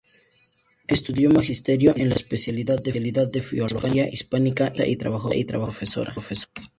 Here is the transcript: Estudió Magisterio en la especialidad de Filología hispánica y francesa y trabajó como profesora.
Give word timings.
Estudió 0.87 1.29
Magisterio 1.29 1.93
en 1.95 2.09
la 2.09 2.15
especialidad 2.15 2.81
de 2.81 2.91
Filología 3.43 4.09
hispánica 4.09 4.63
y 4.63 4.69
francesa 4.73 4.87
y 4.89 4.95
trabajó 4.95 5.29
como 5.51 5.65
profesora. 5.67 6.23